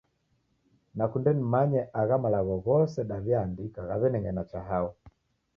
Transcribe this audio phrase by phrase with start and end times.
[0.95, 4.89] Nakunde nimanye agha malagho ghose daw'iaandika ghaw'ineng'ena cha hao?